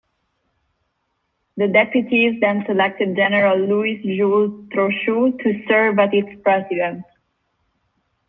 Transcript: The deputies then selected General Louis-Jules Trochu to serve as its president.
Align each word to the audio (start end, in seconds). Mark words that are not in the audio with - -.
The 1.57 1.67
deputies 1.67 2.39
then 2.41 2.63
selected 2.65 3.15
General 3.15 3.55
Louis-Jules 3.55 4.67
Trochu 4.71 5.37
to 5.43 5.65
serve 5.67 5.99
as 5.99 6.09
its 6.11 6.41
president. 6.41 7.05